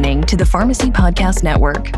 [0.00, 1.88] listening to the Pharmacy Podcast Network.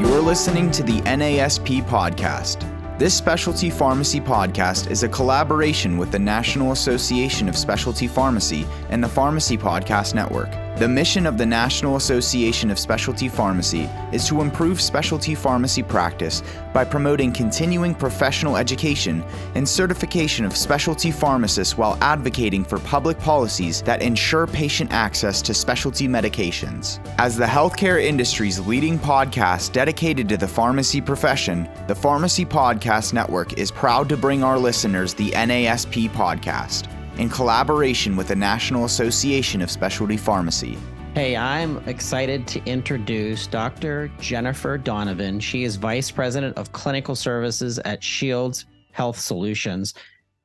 [0.00, 2.68] You're listening to the NASP Podcast.
[2.98, 9.00] This specialty pharmacy podcast is a collaboration with the National Association of Specialty Pharmacy and
[9.00, 10.50] the Pharmacy Podcast Network.
[10.78, 16.42] The mission of the National Association of Specialty Pharmacy is to improve specialty pharmacy practice
[16.72, 19.22] by promoting continuing professional education
[19.54, 25.52] and certification of specialty pharmacists while advocating for public policies that ensure patient access to
[25.52, 26.98] specialty medications.
[27.18, 33.58] As the healthcare industry's leading podcast dedicated to the pharmacy profession, the Pharmacy Podcast Network
[33.58, 39.60] is proud to bring our listeners the NASP podcast in collaboration with the National Association
[39.60, 40.78] of Specialty Pharmacy.
[41.14, 44.08] Hey, I'm excited to introduce Dr.
[44.18, 45.40] Jennifer Donovan.
[45.40, 49.92] She is Vice President of Clinical Services at Shields Health Solutions.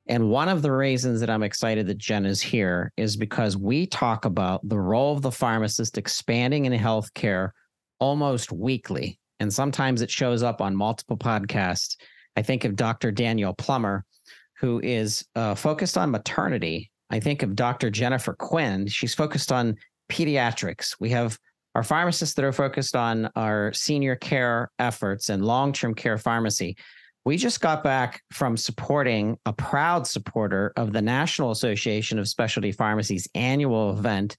[0.10, 3.88] And one of the reasons that I'm excited that Jen is here is because we
[3.88, 7.52] talk about the role of the pharmacist expanding in healthcare
[8.00, 9.20] almost weekly.
[9.40, 11.96] And sometimes it shows up on multiple podcasts.
[12.36, 13.12] I think of Dr.
[13.12, 14.06] Daniel Plummer,
[14.60, 16.92] who is uh, focused on maternity.
[17.10, 17.90] I think of Dr.
[17.90, 18.88] Jennifer Quinn.
[18.88, 19.76] She's focused on
[20.10, 20.96] pediatrics.
[21.00, 21.38] We have
[21.76, 26.76] our pharmacists that are focused on our senior care efforts and long term care pharmacy.
[27.24, 32.72] We just got back from supporting a proud supporter of the National Association of Specialty
[32.72, 34.38] Pharmacies annual event.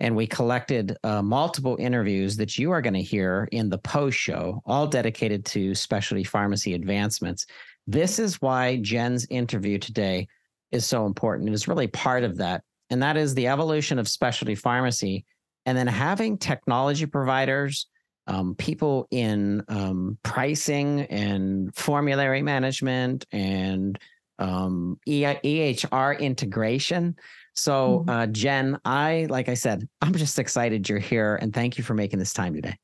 [0.00, 4.16] And we collected uh, multiple interviews that you are going to hear in the post
[4.16, 7.44] show, all dedicated to specialty pharmacy advancements.
[7.86, 10.28] This is why Jen's interview today
[10.70, 11.48] is so important.
[11.48, 12.62] It is really part of that.
[12.90, 15.24] And that is the evolution of specialty pharmacy
[15.66, 17.86] and then having technology providers,
[18.26, 23.98] um, people in um, pricing and formulary management and
[24.38, 27.16] um, EHR integration.
[27.54, 28.10] So, mm-hmm.
[28.10, 31.94] uh, Jen, I, like I said, I'm just excited you're here and thank you for
[31.94, 32.76] making this time today.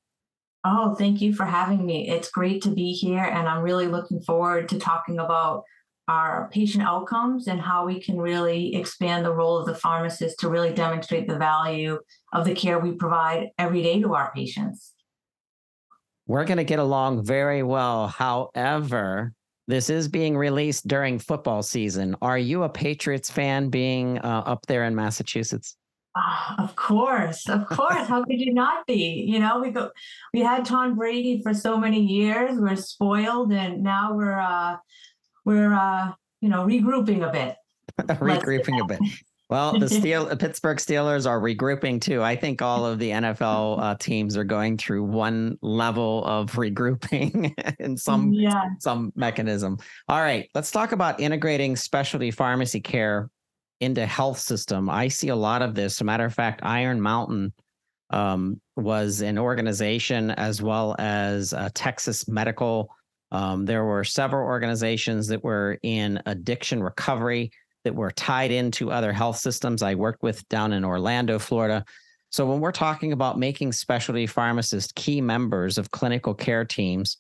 [0.69, 2.09] Oh, thank you for having me.
[2.09, 5.63] It's great to be here, and I'm really looking forward to talking about
[6.09, 10.49] our patient outcomes and how we can really expand the role of the pharmacist to
[10.49, 12.01] really demonstrate the value
[12.33, 14.93] of the care we provide every day to our patients.
[16.27, 18.09] We're going to get along very well.
[18.09, 19.35] However,
[19.69, 22.17] this is being released during football season.
[22.23, 25.77] Are you a Patriots fan being uh, up there in Massachusetts?
[26.19, 28.07] Oh, of course, of course.
[28.07, 29.27] How could you not be?
[29.29, 29.91] You know, we go,
[30.33, 32.59] we had Tom Brady for so many years.
[32.59, 34.77] We're spoiled, and now we're uh,
[35.45, 37.57] we're uh, you know regrouping a bit.
[37.99, 39.01] regrouping a bit.
[39.51, 42.23] Well, the Steel Pittsburgh Steelers are regrouping too.
[42.23, 47.53] I think all of the NFL uh, teams are going through one level of regrouping
[47.79, 48.65] in some yeah.
[48.81, 49.77] some mechanism.
[50.09, 53.29] All right, let's talk about integrating specialty pharmacy care
[53.81, 56.03] into health system, I see a lot of this.
[56.03, 57.53] Matter of fact, Iron Mountain
[58.11, 62.91] um, was an organization as well as uh, Texas Medical.
[63.33, 67.51] Um, there were several organizations that were in addiction recovery
[67.85, 71.85] that were tied into other health systems I worked with down in Orlando, Florida.
[72.31, 77.17] So when we're talking about making specialty pharmacists key members of clinical care teams,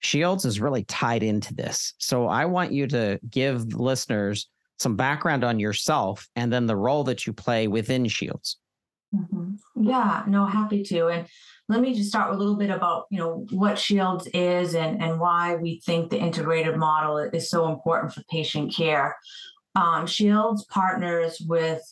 [0.00, 1.94] Shields is really tied into this.
[1.98, 4.48] So I want you to give listeners
[4.80, 8.56] some background on yourself and then the role that you play within Shields.
[9.14, 9.84] Mm-hmm.
[9.84, 11.08] Yeah, no, happy to.
[11.08, 11.26] And
[11.68, 15.02] let me just start with a little bit about you know what Shields is and
[15.02, 19.16] and why we think the integrated model is so important for patient care.
[19.74, 21.82] Um, Shields partners with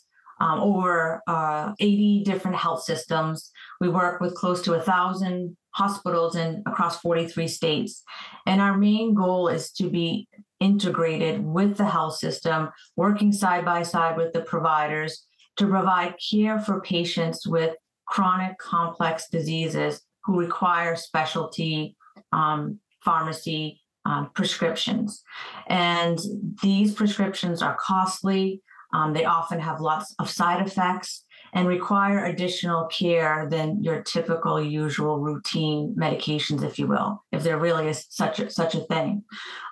[0.40, 3.50] um, over uh, 80 different health systems.
[3.80, 8.02] We work with close to a thousand hospitals in across 43 states,
[8.46, 10.28] and our main goal is to be
[10.60, 15.26] integrated with the health system, working side by side with the providers
[15.56, 17.74] to provide care for patients with
[18.06, 21.96] chronic complex diseases who require specialty
[22.32, 25.22] um, pharmacy um, prescriptions.
[25.68, 26.18] And
[26.62, 28.62] these prescriptions are costly.
[28.94, 34.60] Um, they often have lots of side effects and require additional care than your typical
[34.62, 39.24] usual routine medications, if you will, if there really is such a, such a thing.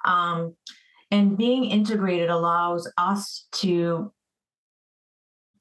[0.04, 0.54] Um,
[1.10, 4.12] and being integrated allows us to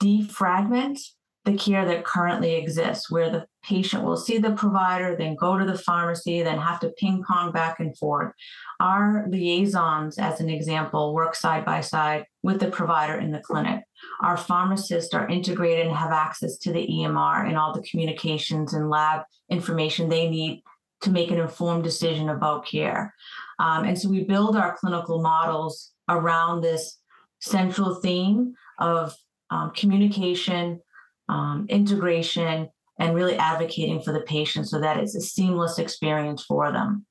[0.02, 1.00] defragment
[1.46, 5.66] the care that currently exists, where the patient will see the provider, then go to
[5.66, 8.34] the pharmacy, then have to ping pong back and forth.
[8.80, 13.84] Our liaisons, as an example, work side by side with the provider in the clinic.
[14.22, 18.90] Our pharmacists are integrated and have access to the EMR and all the communications and
[18.90, 20.64] lab information they need
[21.02, 23.14] to make an informed decision about care.
[23.60, 26.98] Um, and so we build our clinical models around this
[27.40, 29.16] central theme of
[29.52, 30.82] um, communication,
[31.30, 32.70] um, integration,
[33.00, 37.06] and really advocating for the patient so that it's a seamless experience for them.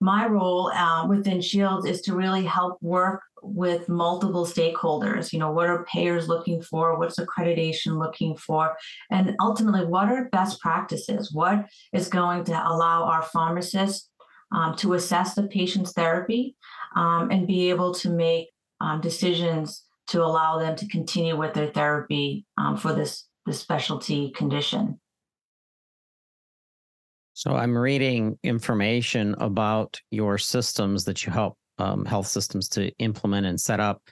[0.00, 5.32] My role uh, within Shields is to really help work with multiple stakeholders.
[5.32, 6.98] You know, what are payers looking for?
[6.98, 8.76] What's accreditation looking for?
[9.10, 11.32] And ultimately, what are best practices?
[11.32, 14.08] What is going to allow our pharmacists
[14.52, 16.56] um, to assess the patient's therapy
[16.96, 18.48] um, and be able to make
[18.80, 24.30] um, decisions to allow them to continue with their therapy um, for this, this specialty
[24.30, 24.98] condition.
[27.34, 33.46] So I'm reading information about your systems that you help um, health systems to implement
[33.46, 34.02] and set up.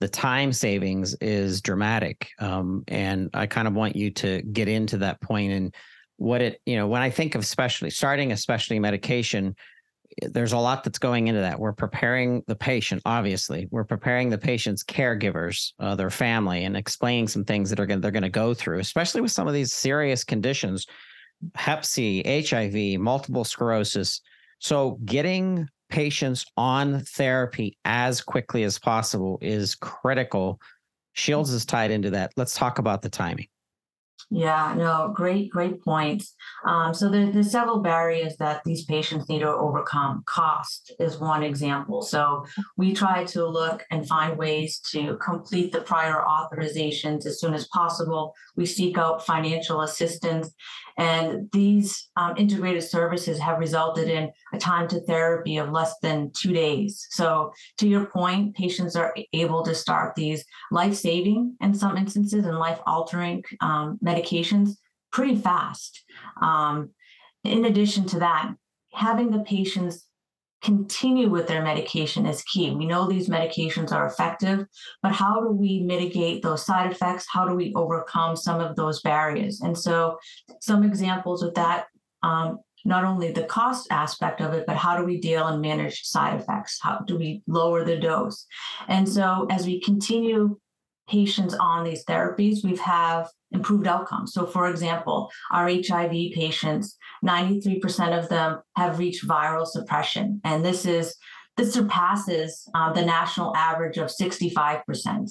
[0.00, 4.96] The time savings is dramatic, um, and I kind of want you to get into
[4.98, 5.74] that point and
[6.16, 9.54] what it you know when I think of specialty starting a specialty medication
[10.20, 11.58] there's a lot that's going into that.
[11.58, 13.68] We're preparing the patient, obviously.
[13.70, 18.00] We're preparing the patient's caregivers, uh, their family, and explaining some things that are going
[18.00, 20.86] they're going to go through, especially with some of these serious conditions,
[21.54, 24.20] Hep C, HIV, multiple sclerosis.
[24.58, 30.60] So getting patients on therapy as quickly as possible is critical.
[31.12, 32.32] Shields is tied into that.
[32.36, 33.48] Let's talk about the timing.
[34.30, 36.34] Yeah, no, great, great points.
[36.66, 40.22] Um, so there, there's several barriers that these patients need to overcome.
[40.26, 42.00] Cost is one example.
[42.00, 42.46] So
[42.78, 47.68] we try to look and find ways to complete the prior authorizations as soon as
[47.68, 48.32] possible.
[48.56, 50.54] We seek out financial assistance
[50.96, 56.30] and these um, integrated services have resulted in a time to therapy of less than
[56.36, 57.06] two days.
[57.10, 62.44] So, to your point, patients are able to start these life saving, in some instances,
[62.44, 64.76] and life altering um, medications
[65.12, 66.04] pretty fast.
[66.40, 66.90] Um,
[67.44, 68.52] in addition to that,
[68.92, 70.06] having the patients
[70.62, 72.70] continue with their medication is key.
[72.70, 74.66] We know these medications are effective,
[75.02, 77.26] but how do we mitigate those side effects?
[77.30, 79.60] How do we overcome some of those barriers?
[79.60, 80.18] And so,
[80.60, 81.86] some examples of that.
[82.22, 86.02] Um, not only the cost aspect of it, but how do we deal and manage
[86.02, 86.80] side effects?
[86.82, 88.44] How do we lower the dose?
[88.88, 90.58] And so, as we continue
[91.08, 94.32] patients on these therapies, we have have improved outcomes.
[94.32, 100.40] So, for example, our HIV patients, 93% of them have reached viral suppression.
[100.44, 101.16] And this is
[101.58, 105.30] this surpasses uh, the national average of 65%.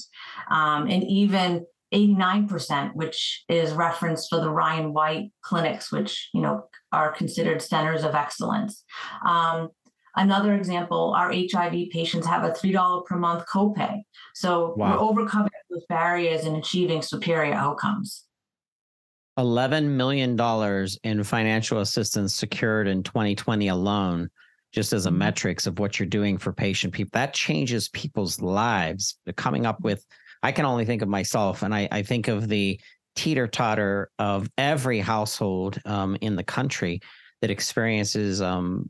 [0.51, 6.65] Um, and even 89%, which is referenced for the Ryan White clinics, which you know
[6.91, 8.83] are considered centers of excellence.
[9.25, 9.69] Um,
[10.15, 14.01] Another example, our HIV patients have a $3 per month copay.
[14.35, 14.91] So wow.
[14.91, 18.25] we're overcoming those barriers in achieving superior outcomes.
[19.39, 20.37] $11 million
[21.03, 24.29] in financial assistance secured in 2020 alone,
[24.73, 25.19] just as a mm-hmm.
[25.19, 27.11] metrics of what you're doing for patient people.
[27.13, 29.17] That changes people's lives.
[29.25, 30.05] They're coming up with,
[30.43, 32.79] I can only think of myself, and I, I think of the
[33.15, 37.01] teeter totter of every household um, in the country
[37.41, 38.89] that experiences um,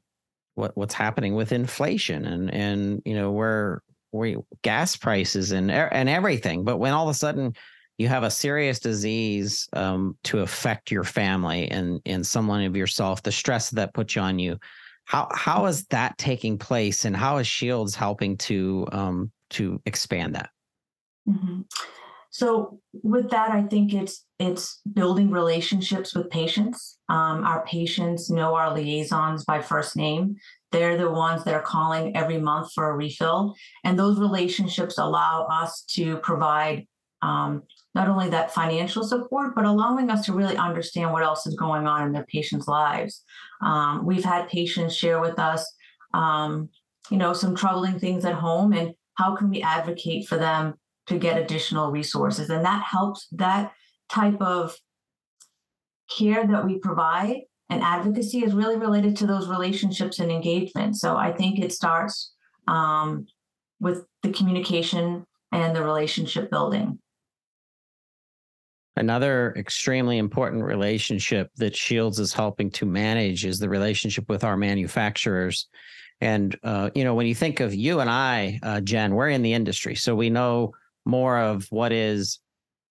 [0.55, 3.81] what what's happening with inflation and and you know where
[4.11, 6.63] where gas prices and and everything.
[6.63, 7.53] But when all of a sudden
[7.97, 13.23] you have a serious disease um, to affect your family and and someone of yourself,
[13.23, 14.57] the stress that puts on you.
[15.05, 20.35] How how is that taking place, and how is Shields helping to um, to expand
[20.35, 20.49] that?
[21.27, 21.61] Mm-hmm.
[22.31, 26.97] So with that, I think it's it's building relationships with patients.
[27.09, 30.37] Um, our patients know our liaisons by first name.
[30.71, 35.47] They're the ones that are calling every month for a refill, and those relationships allow
[35.51, 36.87] us to provide
[37.21, 37.63] um,
[37.93, 41.85] not only that financial support, but allowing us to really understand what else is going
[41.85, 43.23] on in their patients' lives.
[43.61, 45.71] Um, we've had patients share with us,
[46.13, 46.69] um,
[47.09, 50.75] you know, some troubling things at home, and how can we advocate for them
[51.07, 52.49] to get additional resources.
[52.49, 53.73] And that helps that
[54.09, 54.75] type of
[56.09, 60.97] care that we provide and advocacy is really related to those relationships and engagement.
[60.97, 62.33] So I think it starts
[62.67, 63.25] um,
[63.79, 66.99] with the communication and the relationship building.
[68.97, 74.57] Another extremely important relationship that Shields is helping to manage is the relationship with our
[74.57, 75.67] manufacturers.
[76.19, 79.43] And, uh, you know, when you think of you and I, uh, Jen, we're in
[79.43, 79.95] the industry.
[79.95, 80.73] So we know
[81.05, 82.39] more of what is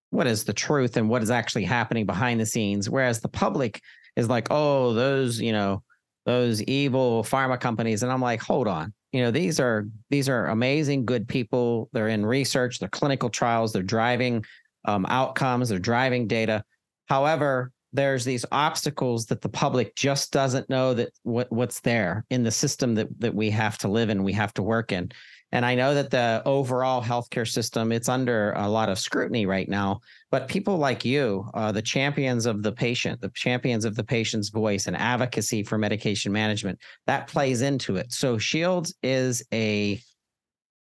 [0.09, 3.81] what is the truth and what is actually happening behind the scenes whereas the public
[4.17, 5.83] is like oh those you know
[6.27, 8.03] those evil pharma companies.
[8.03, 8.93] And i'm like hold on.
[9.13, 11.89] You know these are these are amazing good people.
[11.93, 14.45] They're in research they're clinical trials they're driving
[14.85, 16.65] um, outcomes they're driving data.
[17.07, 22.43] However there's these obstacles that the public just doesn't know that what what's there in
[22.43, 25.11] the system that that we have to live in, we have to work in.
[25.53, 29.69] And I know that the overall healthcare system it's under a lot of scrutiny right
[29.69, 30.01] now.
[30.31, 34.51] But people like you, uh, the champions of the patient, the champions of the patient's
[34.51, 38.13] voice and advocacy for medication management, that plays into it.
[38.13, 40.01] So Shields is a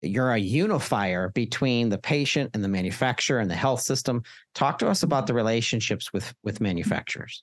[0.00, 4.22] you're a unifier between the patient and the manufacturer and the health system.
[4.54, 7.42] Talk to us about the relationships with with manufacturers.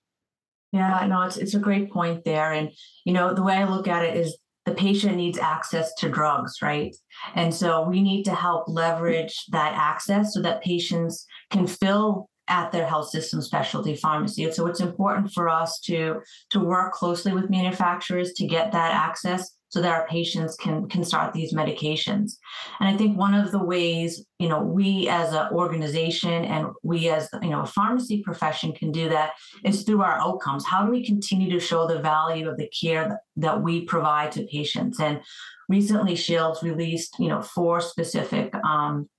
[0.71, 2.51] Yeah, no, it's it's a great point there.
[2.51, 2.71] And
[3.03, 6.61] you know, the way I look at it is the patient needs access to drugs,
[6.61, 6.95] right?
[7.35, 12.71] And so we need to help leverage that access so that patients can fill at
[12.71, 14.51] their health system specialty pharmacy.
[14.51, 19.57] So it's important for us to to work closely with manufacturers to get that access
[19.71, 22.33] so that our patients can can start these medications.
[22.79, 27.09] And i think one of the ways you know we as an organization and we
[27.09, 29.31] as you know a pharmacy profession can do that
[29.65, 30.65] is through our outcomes.
[30.65, 34.45] How do we continue to show the value of the care that, we provide to
[34.45, 34.99] patients?
[34.99, 35.21] And
[35.69, 39.09] recently shields released you know four specific um,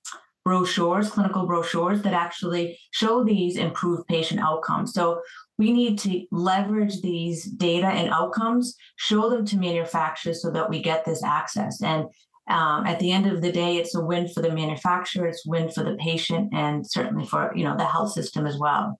[0.45, 4.93] brochures, clinical brochures that actually show these improved patient outcomes.
[4.93, 5.21] So
[5.59, 10.83] we need to leverage these data and outcomes, show them to manufacturers so that we
[10.83, 11.83] get this access.
[11.83, 12.07] And
[12.49, 15.51] um, at the end of the day, it's a win for the manufacturer, it's a
[15.51, 18.99] win for the patient, and certainly for you know the health system as well.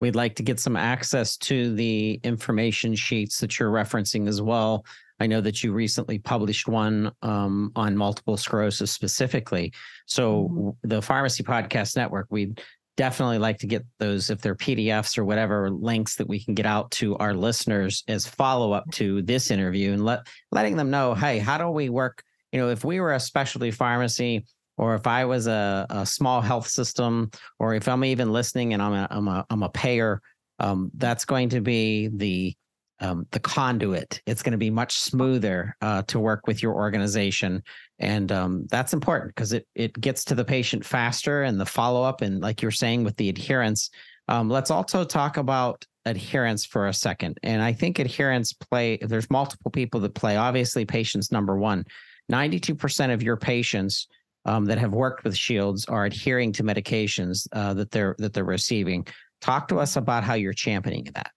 [0.00, 4.86] We'd like to get some access to the information sheets that you're referencing as well.
[5.20, 9.72] I know that you recently published one um, on multiple sclerosis specifically.
[10.06, 10.88] So mm-hmm.
[10.88, 12.60] the Pharmacy Podcast Network, we'd
[12.96, 16.66] definitely like to get those if they're PDFs or whatever links that we can get
[16.66, 21.14] out to our listeners as follow up to this interview and let letting them know,
[21.14, 22.22] hey, how do we work?
[22.52, 24.44] You know, if we were a specialty pharmacy
[24.80, 28.82] or if I was a, a small health system, or if I'm even listening and
[28.82, 30.22] I'm a I'm a I'm a payer,
[30.58, 32.54] um, that's going to be the
[33.00, 34.22] um, the conduit.
[34.26, 37.62] It's going to be much smoother uh, to work with your organization,
[37.98, 42.02] and um, that's important because it it gets to the patient faster and the follow
[42.02, 43.90] up, and like you're saying with the adherence.
[44.28, 48.96] Um, let's also talk about adherence for a second, and I think adherence play.
[48.98, 50.36] There's multiple people that play.
[50.36, 51.84] Obviously, patients number one.
[52.28, 54.06] Ninety-two percent of your patients
[54.44, 58.44] um, that have worked with Shields are adhering to medications uh, that they're that they're
[58.44, 59.06] receiving.
[59.40, 61.32] Talk to us about how you're championing that.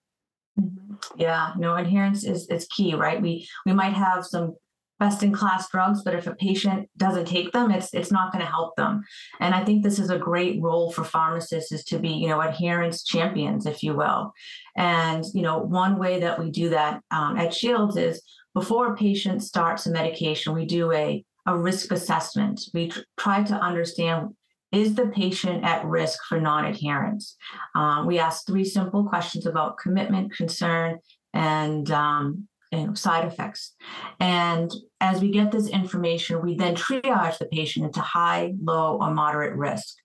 [0.60, 0.83] Mm-hmm.
[1.16, 3.20] Yeah, no adherence is is key, right?
[3.20, 4.54] We we might have some
[5.00, 8.44] best in class drugs, but if a patient doesn't take them, it's it's not going
[8.44, 9.02] to help them.
[9.40, 12.40] And I think this is a great role for pharmacists is to be, you know,
[12.40, 14.32] adherence champions, if you will.
[14.76, 18.22] And you know, one way that we do that um, at Shields is
[18.54, 22.60] before a patient starts a medication, we do a a risk assessment.
[22.72, 24.34] We tr- try to understand
[24.74, 27.36] is the patient at risk for non adherence?
[27.74, 30.98] Um, we ask three simple questions about commitment, concern,
[31.32, 32.48] and um,
[32.94, 33.74] side effects.
[34.20, 39.12] And as we get this information, we then triage the patient into high, low, or
[39.12, 39.96] moderate risk.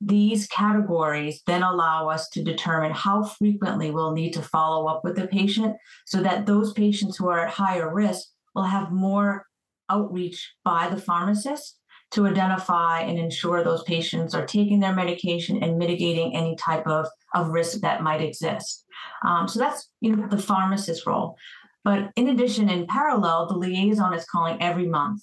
[0.00, 5.16] These categories then allow us to determine how frequently we'll need to follow up with
[5.16, 9.46] the patient so that those patients who are at higher risk will have more
[9.88, 11.80] outreach by the pharmacist
[12.12, 17.06] to identify and ensure those patients are taking their medication and mitigating any type of,
[17.34, 18.84] of risk that might exist.
[19.24, 21.36] Um, so that's you know the pharmacist role.
[21.84, 25.22] But in addition, in parallel, the liaison is calling every month.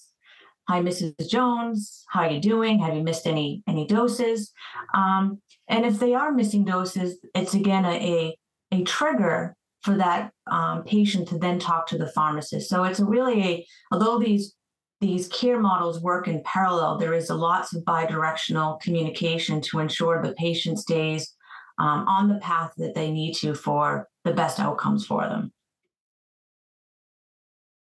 [0.69, 1.29] Hi, Mrs.
[1.29, 2.05] Jones.
[2.09, 2.79] How are you doing?
[2.79, 4.51] Have you missed any any doses?
[4.93, 8.37] Um, and if they are missing doses, it's again a, a,
[8.71, 12.69] a trigger for that um, patient to then talk to the pharmacist.
[12.69, 14.55] So it's really a, although these
[15.03, 20.21] these care models work in parallel, there is a lots of bidirectional communication to ensure
[20.21, 21.35] the patient stays
[21.77, 25.51] um, on the path that they need to for the best outcomes for them.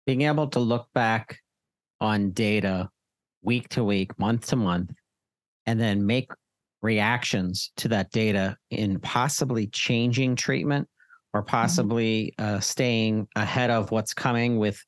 [0.05, 1.39] Being able to look back
[2.01, 2.89] on data
[3.41, 4.91] week to week, month to month,
[5.65, 6.29] and then make
[6.81, 10.87] reactions to that data in possibly changing treatment
[11.33, 11.49] or mm-hmm.
[11.49, 12.55] possibly mm-hmm.
[12.55, 14.83] uh, staying ahead of what's coming with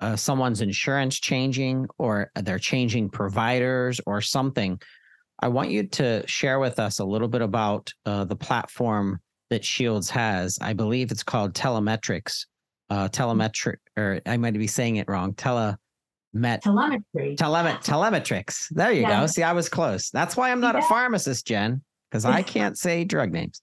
[0.00, 4.80] uh, someone's insurance changing or they're changing providers or something.
[5.40, 9.64] I want you to share with us a little bit about uh, the platform that
[9.64, 10.58] Shields has.
[10.60, 12.46] I believe it's called Telemetrics.
[12.90, 15.34] Uh, telemetric, or I might be saying it wrong.
[15.34, 15.76] Tele,
[16.32, 17.36] met telemetry.
[17.36, 18.64] Telemet telemetrics.
[18.70, 19.20] There you yeah.
[19.20, 19.26] go.
[19.26, 20.08] See, I was close.
[20.08, 20.80] That's why I'm not yeah.
[20.80, 23.60] a pharmacist, Jen, because I can't say drug names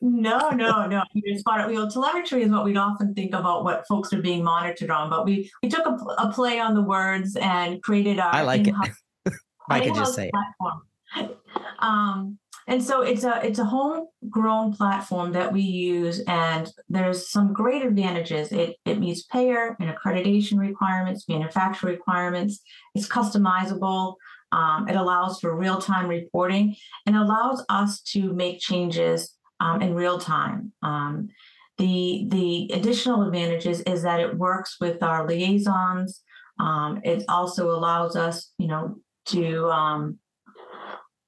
[0.00, 1.02] no, no, no.
[1.12, 1.72] You spot it.
[1.72, 5.10] You know, telemetry is what we'd often think about what folks are being monitored on,
[5.10, 8.34] but we we took a, a play on the words and created our.
[8.34, 8.74] I like it.
[9.68, 11.36] I could just say platform.
[11.80, 12.38] Um,
[12.68, 17.82] and so it's a it's a homegrown platform that we use, and there's some great
[17.82, 18.50] advantages.
[18.50, 22.60] It it meets payer and accreditation requirements, manufacturer requirements.
[22.94, 24.14] It's customizable.
[24.52, 29.94] Um, it allows for real time reporting and allows us to make changes um, in
[29.94, 30.72] real time.
[30.82, 31.28] Um,
[31.78, 36.22] the the additional advantages is that it works with our liaisons.
[36.58, 38.96] Um, it also allows us, you know,
[39.26, 40.18] to um,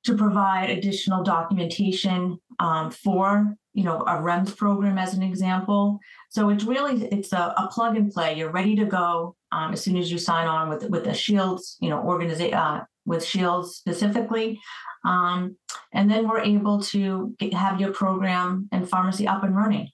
[0.04, 6.00] to provide additional documentation um, for you know a REMS program as an example.
[6.30, 8.34] So it's really it's a, a plug and play.
[8.34, 11.76] You're ready to go um, as soon as you sign on with with the Shields
[11.80, 14.58] you know organization uh, with Shields specifically,
[15.04, 15.56] um,
[15.92, 19.88] and then we're able to get, have your program and pharmacy up and running.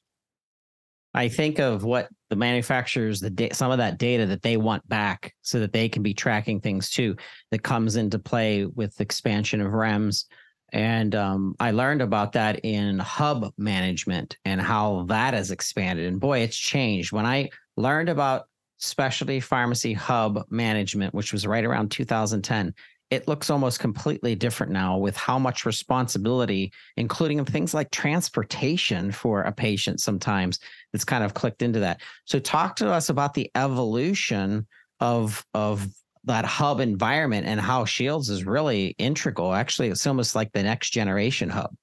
[1.17, 4.87] I think of what the manufacturers, the da- some of that data that they want
[4.89, 7.17] back, so that they can be tracking things too.
[7.53, 10.25] That comes into play with expansion of REMS,
[10.73, 16.07] and um, I learned about that in hub management and how that has expanded.
[16.07, 17.13] And boy, it's changed.
[17.13, 18.47] When I learned about
[18.79, 22.75] specialty pharmacy hub management, which was right around 2010,
[23.15, 29.43] it looks almost completely different now with how much responsibility, including things like transportation for
[29.43, 30.59] a patient sometimes
[30.93, 32.01] that's kind of clicked into that.
[32.25, 34.67] So talk to us about the evolution
[35.01, 35.89] of of
[36.25, 39.55] that hub environment and how Shields is really integral.
[39.55, 41.75] Actually, it's almost like the next generation hub.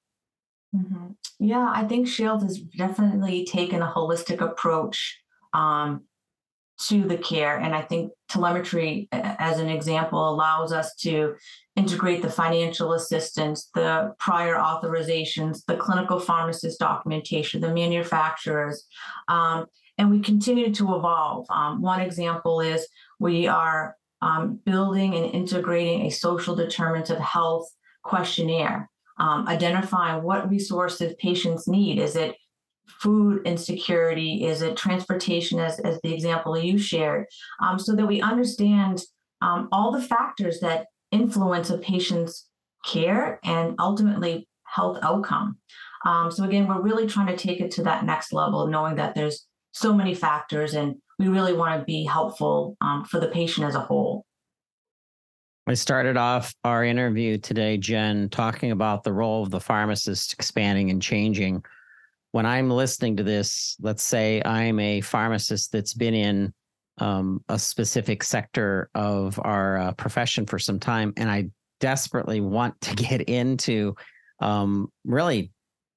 [0.74, 1.12] Mm-hmm.
[1.38, 5.20] Yeah, I think Shields has definitely taken a holistic approach
[5.52, 6.02] um,
[6.80, 7.58] to the care.
[7.58, 11.34] And I think telemetry, as an example, allows us to
[11.76, 18.86] integrate the financial assistance, the prior authorizations, the clinical pharmacist documentation, the manufacturers.
[19.28, 19.66] Um,
[19.98, 21.46] and we continue to evolve.
[21.50, 22.86] Um, one example is
[23.20, 27.68] we are um, building and integrating a social determinants of health
[28.02, 31.98] questionnaire, um, identifying what resources patients need.
[31.98, 32.36] Is it
[33.00, 34.44] food insecurity?
[34.44, 37.26] Is it transportation, as, as the example you shared?
[37.60, 39.02] Um, so that we understand
[39.40, 42.48] um, all the factors that influence a patient's
[42.84, 45.58] care and ultimately health outcome.
[46.04, 49.14] Um, so again, we're really trying to take it to that next level, knowing that
[49.14, 53.66] there's so many factors, and we really want to be helpful um, for the patient
[53.66, 54.24] as a whole.
[55.66, 60.90] I started off our interview today, Jen, talking about the role of the pharmacist expanding
[60.90, 61.64] and changing
[62.32, 66.52] when I'm listening to this, let's say I'm a pharmacist that's been in
[66.98, 72.80] um, a specific sector of our uh, profession for some time, and I desperately want
[72.80, 73.94] to get into
[74.40, 75.52] um, really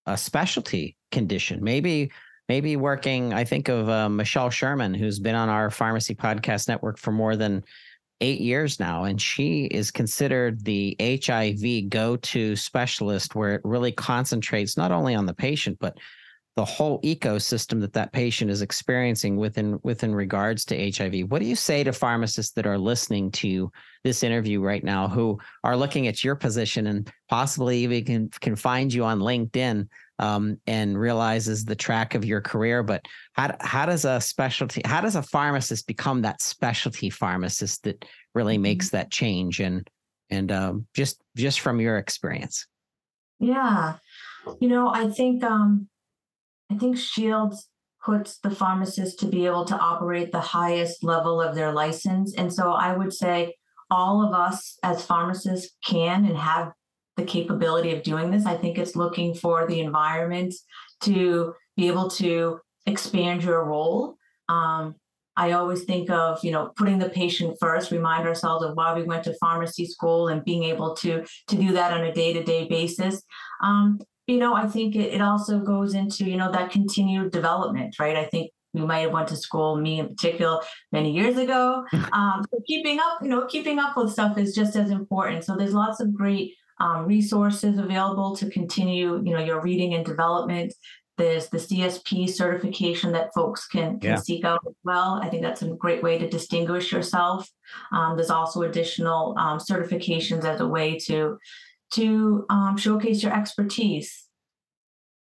[0.06, 1.64] a specialty condition.
[1.64, 2.12] Maybe,
[2.50, 3.34] maybe working.
[3.34, 7.38] I think of uh, Michelle Sherman, who's been on our pharmacy podcast network for more
[7.38, 7.64] than
[8.20, 14.78] eight years now, and she is considered the HIV go-to specialist, where it really concentrates
[14.78, 15.98] not only on the patient but
[16.56, 21.30] the whole ecosystem that that patient is experiencing within within regards to HIV.
[21.30, 23.72] What do you say to pharmacists that are listening to
[24.06, 28.56] this interview right now who are looking at your position and possibly even can can
[28.56, 29.90] find you on LinkedIn
[30.20, 32.84] um, and realizes the track of your career?
[32.84, 38.06] But how how does a specialty how does a pharmacist become that specialty pharmacist that
[38.34, 38.64] really mm-hmm.
[38.64, 39.90] makes that change and
[40.30, 42.66] and um, just just from your experience?
[43.42, 43.98] Yeah,
[44.62, 45.90] you know, I think um,
[46.72, 47.70] I think Shields
[48.04, 52.36] puts the pharmacist to be able to operate the highest level of their license.
[52.36, 53.56] And so I would say
[53.90, 56.72] all of us as pharmacists can and have
[57.18, 58.46] the capability of doing this.
[58.46, 60.54] I think it's looking for the environment
[61.02, 64.18] to be able to expand your role.
[64.50, 64.96] Um,
[65.38, 69.04] I always think of, you know, putting the patient first, remind ourselves of why we
[69.04, 73.22] went to pharmacy school and being able to to do that on a day-to-day basis.
[73.62, 77.96] Um, you know, I think it, it also goes into, you know, that continued development,
[78.00, 78.16] right?
[78.16, 80.60] I think we might have went to school, me in particular,
[80.92, 81.86] many years ago.
[82.14, 85.44] Um, so keeping up, you know, keeping up with stuff is just as important.
[85.44, 90.06] So there's lots of great um, resources available to continue, you know, your reading and
[90.06, 90.74] development.
[91.18, 94.16] There's the CSP certification that folks can, can yeah.
[94.16, 95.20] seek out as well.
[95.22, 97.50] I think that's a great way to distinguish yourself.
[97.92, 101.38] Um, there's also additional um, certifications as a way to
[101.94, 104.26] to um, showcase your expertise.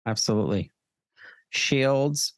[0.05, 0.71] Absolutely.
[1.49, 2.33] Shields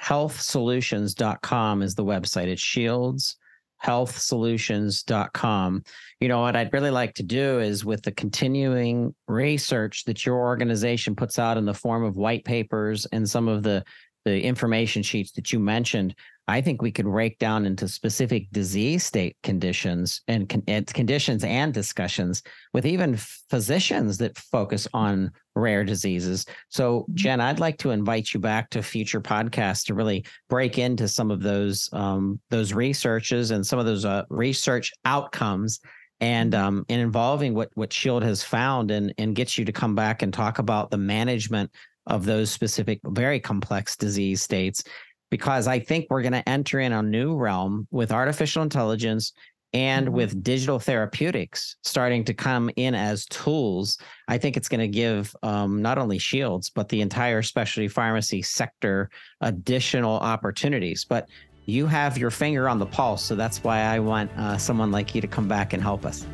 [0.00, 2.48] healthsolutions.com is the website.
[2.48, 3.36] It's shields
[3.84, 5.82] healthsolutions.com.
[6.20, 10.38] You know, what I'd really like to do is with the continuing research that your
[10.38, 13.84] organization puts out in the form of white papers and some of the
[14.24, 16.14] the information sheets that you mentioned,
[16.48, 21.42] I think we could break down into specific disease state conditions and, con- and conditions
[21.42, 23.16] and discussions with even
[23.50, 26.46] physicians that focus on rare diseases.
[26.68, 27.14] So, Mm-hmm.
[27.14, 31.30] Jen, I'd like to invite you back to future podcasts to really break into some
[31.30, 35.80] of those um, those researches and some of those uh, research outcomes
[36.20, 36.64] and Mm-hmm.
[36.64, 40.22] um, and involving what what Shield has found and and gets you to come back
[40.22, 41.70] and talk about the management
[42.06, 44.84] of those specific very complex disease states
[45.30, 49.32] because I think we're going to enter in a new realm with artificial intelligence
[49.72, 50.12] and Mhm.
[50.12, 53.98] with digital therapeutics starting to come in as tools.
[54.28, 58.42] I think it's going to give um, not only Shields but the entire specialty pharmacy
[58.42, 59.10] sector
[59.40, 61.04] additional opportunities.
[61.04, 61.28] But
[61.66, 65.14] you have your finger on the pulse, so that's why I want uh, someone like
[65.16, 66.24] you to come back and help us.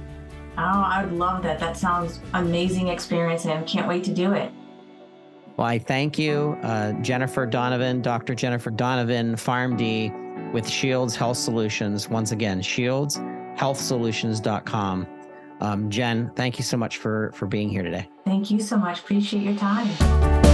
[0.59, 1.59] Oh, I would love that.
[1.59, 4.53] That sounds amazing experience and can't wait to do it.
[5.63, 8.35] Well, I thank you, uh, Jennifer Donovan, Dr.
[8.35, 12.09] Jennifer Donovan, PharmD with Shields Health Solutions.
[12.09, 15.07] Once again, shieldshealthsolutions.com.
[15.61, 18.09] Um, Jen, thank you so much for for being here today.
[18.25, 18.99] Thank you so much.
[18.99, 20.52] Appreciate your time.